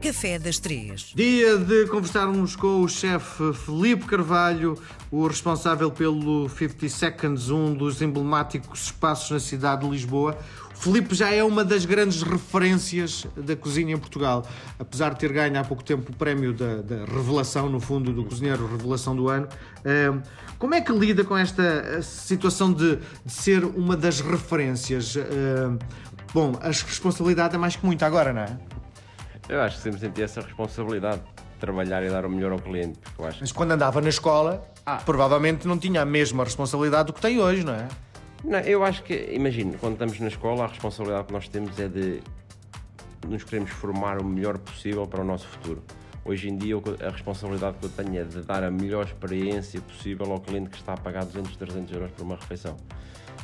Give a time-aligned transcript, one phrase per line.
[0.00, 1.12] Café das Três.
[1.14, 4.80] Dia de conversarmos com o chefe Felipe Carvalho,
[5.10, 10.38] o responsável pelo 50 Seconds, um dos emblemáticos espaços na cidade de Lisboa.
[10.74, 14.46] O Felipe já é uma das grandes referências da cozinha em Portugal,
[14.78, 18.24] apesar de ter ganho há pouco tempo o prémio da, da revelação, no fundo, do
[18.24, 19.48] cozinheiro revelação do ano.
[19.84, 20.22] Ehm,
[20.58, 25.14] como é que lida com esta eh, situação de, de ser uma das referências?
[25.14, 25.76] Ehm,
[26.32, 28.69] bom, a responsabilidade é mais que muita agora, não é?
[29.50, 33.00] Eu acho que sempre senti essa responsabilidade de trabalhar e dar o melhor ao cliente.
[33.00, 34.64] Porque eu acho Mas quando andava na escola,
[35.04, 37.88] provavelmente não tinha a mesma responsabilidade do que tem hoje, não é?
[38.44, 41.88] Não, eu acho que, imagino, quando estamos na escola, a responsabilidade que nós temos é
[41.88, 42.22] de
[43.26, 45.82] nos queremos formar o melhor possível para o nosso futuro.
[46.24, 50.30] Hoje em dia, a responsabilidade que eu tenho é de dar a melhor experiência possível
[50.30, 52.76] ao cliente que está a pagar 200, 300 euros por uma refeição.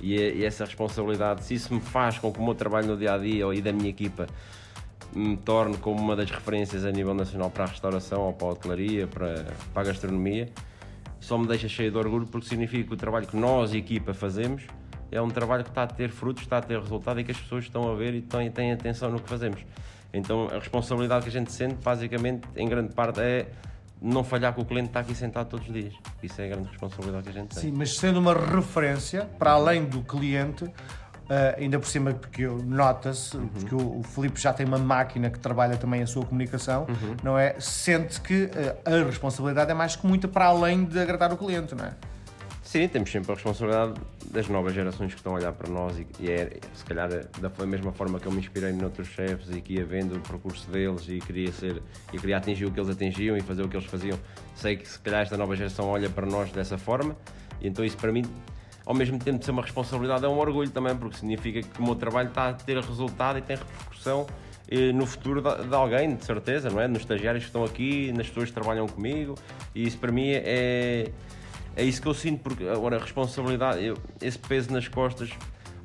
[0.00, 3.14] E, e essa responsabilidade, se isso me faz com que o meu trabalho no dia
[3.14, 4.26] a dia e da minha equipa
[5.12, 8.50] me torne como uma das referências a nível nacional para a restauração ou para a
[8.50, 10.48] hotelaria, para, para a gastronomia,
[11.20, 14.64] só me deixa cheio de orgulho porque significa que o trabalho que nós, equipa, fazemos
[15.10, 17.38] é um trabalho que está a ter frutos, está a ter resultado e que as
[17.38, 19.64] pessoas estão a ver e têm, têm atenção no que fazemos.
[20.12, 23.46] Então a responsabilidade que a gente sente, basicamente, em grande parte, é
[24.02, 25.94] não falhar com o cliente está aqui sentado todos os dias.
[26.22, 27.62] Isso é a grande responsabilidade que a gente tem.
[27.62, 30.70] Sim, mas sendo uma referência, para além do cliente,
[31.24, 33.48] Uh, ainda por cima, porque nota-se, uhum.
[33.48, 37.16] porque o, o Filipe já tem uma máquina que trabalha também a sua comunicação, uhum.
[37.22, 37.58] não é?
[37.58, 38.50] Sente que uh,
[38.84, 41.94] a responsabilidade é mais que muita para além de agradar o cliente, não é?
[42.74, 43.94] Sim, temos sempre a responsabilidade
[44.30, 47.66] das novas gerações que estão a olhar para nós e, e é, se calhar, da
[47.66, 51.06] mesma forma que eu me inspirei noutros chefes e que ia vendo o percurso deles
[51.08, 51.80] e queria ser
[52.12, 54.18] e queria atingir o que eles atingiam e fazer o que eles faziam.
[54.56, 57.16] Sei que se calhar esta nova geração olha para nós dessa forma
[57.60, 58.24] e então isso para mim
[58.86, 61.84] ao mesmo tempo de ser uma responsabilidade, é um orgulho também, porque significa que o
[61.84, 64.26] meu trabalho está a ter resultado e tem repercussão
[64.68, 66.88] eh, no futuro de, alguém, de certeza, não é?
[66.88, 69.34] Nos estagiários que estão aqui, nas pessoas que trabalham comigo,
[69.74, 71.10] e isso para mim é,
[71.76, 75.30] é isso que eu sinto, porque agora a responsabilidade, eu, esse peso nas costas,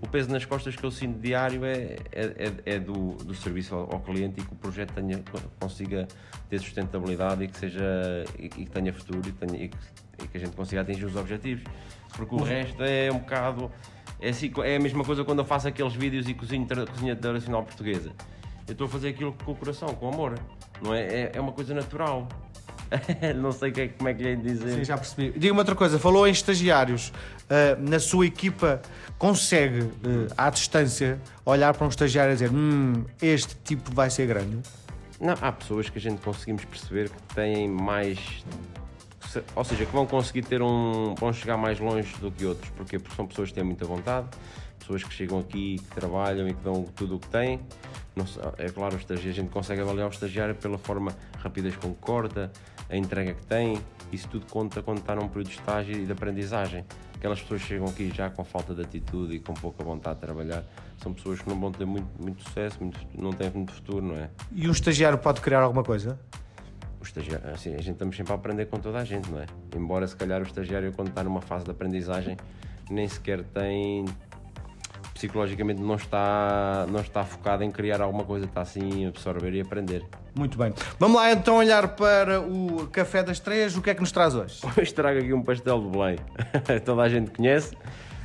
[0.02, 2.24] o peso nas costas que eu sinto diário é, é,
[2.66, 5.22] é, é do, do serviço ao, ao, cliente e que o projeto tenha,
[5.60, 6.08] consiga
[6.50, 9.78] ter sustentabilidade e que, seja, e, e que tenha futuro e, tenha, e, que,
[10.24, 11.64] e que a gente consiga atingir os objetivos
[12.16, 13.72] porque o resto é um bocado.
[14.20, 17.64] É, assim, é a mesma coisa quando eu faço aqueles vídeos e cozinho cozinha tradicional
[17.64, 18.12] portuguesa.
[18.68, 20.38] Eu estou a fazer aquilo com o coração, com amor.
[20.82, 21.02] Não é?
[21.02, 22.28] É, é uma coisa natural.
[23.36, 24.76] não sei que, é, como é que lhe dizer.
[24.76, 25.32] Sim, já percebi.
[25.38, 27.10] Diga-me outra coisa, falou em estagiários.
[27.10, 28.82] Uh, na sua equipa,
[29.18, 34.28] consegue, uh, à distância, olhar para um estagiário e dizer: hum, este tipo vai ser
[34.28, 34.60] grande?
[35.20, 38.18] Não, há pessoas que a gente conseguimos perceber que têm mais
[39.56, 41.14] ou seja, que vão conseguir ter um.
[41.16, 42.70] vão chegar mais longe do que outros.
[42.72, 42.98] Porquê?
[42.98, 44.28] Porque são pessoas que têm muita vontade,
[44.80, 47.60] pessoas que chegam aqui, que trabalham e que dão tudo o que têm.
[48.58, 52.02] É claro, o estagiário, a gente consegue avaliar o estagiário pela forma rapidez com que
[52.02, 52.52] corta,
[52.90, 53.82] a entrega que tem,
[54.12, 56.86] isso tudo conta quando está num período de estágio e de aprendizagem.
[57.16, 60.22] Aquelas pessoas que chegam aqui já com falta de atitude e com pouca vontade de
[60.22, 60.64] trabalhar,
[60.98, 64.16] são pessoas que não vão ter muito, muito sucesso, muito, não têm muito futuro, não
[64.16, 64.30] é?
[64.52, 66.18] E um estagiário pode criar alguma coisa?
[67.00, 69.46] o estagiário, assim, a gente estamos sempre a aprender com toda a gente, não é?
[69.76, 72.36] Embora se calhar o estagiário quando está numa fase de aprendizagem
[72.90, 74.06] nem sequer tem
[75.20, 79.60] psicologicamente não está não está focado em criar alguma coisa, está assim a absorver e
[79.60, 80.06] aprender.
[80.34, 80.74] Muito bem.
[80.98, 83.76] Vamos lá então olhar para o Café das Três.
[83.76, 84.62] O que é que nos traz hoje?
[84.80, 86.18] Hoje trago aqui um pastel de Belém.
[86.86, 87.76] Toda a gente conhece.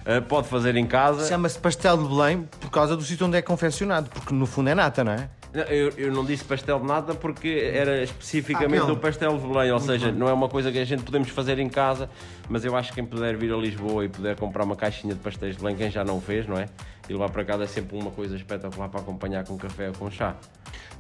[0.07, 1.27] Uh, pode fazer em casa.
[1.27, 5.05] Chama-se pastel de Belém causa do sítio onde é confeccionado, porque no fundo é nata,
[5.05, 5.29] não é?
[5.55, 9.71] Eu, eu, não disse pastel de nata porque era especificamente ah, o pastel de Belém,
[9.71, 10.17] ou Muito seja, bem.
[10.17, 12.11] não é uma coisa que a gente podemos fazer em casa,
[12.49, 15.21] mas eu acho que quem puder vir a Lisboa e puder comprar uma caixinha de
[15.21, 16.69] pastéis de Belém, quem já não fez, não é?
[17.09, 20.11] E levar para casa é sempre uma coisa espetacular para acompanhar com café ou com
[20.11, 20.35] chá.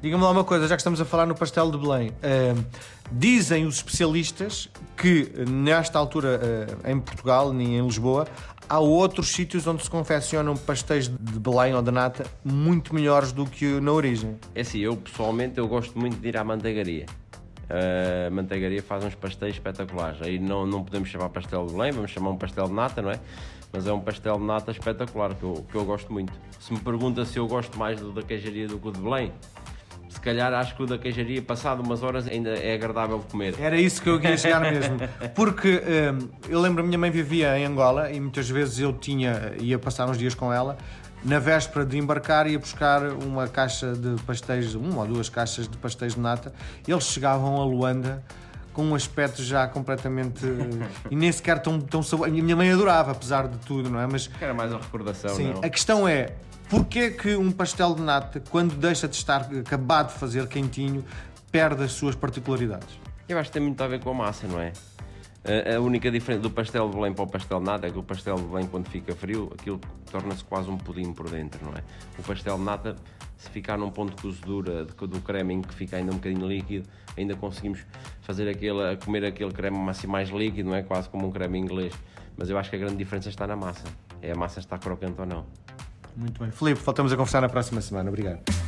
[0.00, 2.64] Diga-me lá uma coisa, já que estamos a falar no pastel de Belém, uh,
[3.10, 6.41] dizem os especialistas que nesta altura
[6.84, 8.26] uh, em Portugal, nem em Lisboa,
[8.74, 13.46] há outros sítios onde se confeccionam pastéis de Belém ou de nata muito melhores do
[13.46, 14.36] que na origem.
[14.52, 17.06] É assim, eu pessoalmente eu gosto muito de ir à manteigaria.
[17.71, 20.21] A manteigaria faz uns pastéis espetaculares.
[20.21, 23.12] Aí não, não podemos chamar pastel de Belém, vamos chamar um pastel de nata, não
[23.12, 23.21] é?
[23.72, 26.32] Mas é um pastel de nata espetacular que eu, que eu gosto muito.
[26.59, 29.32] Se me pergunta se eu gosto mais do da queijaria do que o de Belém,
[30.15, 33.57] se calhar acho que o da queijaria, passado umas horas, ainda é agradável comer.
[33.59, 34.97] Era isso que eu queria chegar mesmo.
[35.34, 39.55] Porque um, eu lembro, a minha mãe vivia em Angola e muitas vezes eu tinha,
[39.59, 40.78] ia passar uns dias com ela.
[41.25, 45.77] Na véspera de embarcar, ia buscar uma caixa de pastéis, uma ou duas caixas de
[45.78, 46.55] pastéis de nata.
[46.87, 48.22] Eles chegavam a Luanda
[48.74, 50.44] com um aspecto já completamente.
[51.10, 52.28] e nem sequer tão, tão sabor.
[52.28, 54.06] A minha mãe adorava, apesar de tudo, não é?
[54.06, 54.28] Mas.
[54.38, 55.60] Era mais uma recordação, Sim, não?
[55.65, 56.34] a questão é
[56.68, 61.04] Porquê que um pastel de nata, quando deixa de estar acabado de fazer quentinho,
[61.53, 62.88] perde as suas particularidades?
[63.28, 64.72] Eu acho que tem muito a ver com a massa, não é?
[65.46, 68.02] A única diferença do pastel de Belém para o pastel de nata é que o
[68.02, 69.78] pastel de Belém, quando fica frio, aquilo
[70.10, 71.82] torna-se quase um pudim por dentro, não é?
[72.18, 72.96] O pastel de nata,
[73.36, 76.88] se ficar num ponto de cozedura do creme em que fica ainda um bocadinho líquido,
[77.14, 77.84] ainda conseguimos
[78.22, 80.82] fazer aquele, comer aquele creme assim mais líquido, não é?
[80.82, 81.92] Quase como um creme inglês.
[82.38, 83.84] Mas eu acho que a grande diferença está na massa.
[84.22, 85.44] É a massa estar crocante ou não.
[86.16, 86.50] Muito bem.
[86.50, 88.08] Filipe, voltamos a conversar na próxima semana.
[88.08, 88.64] Obrigado.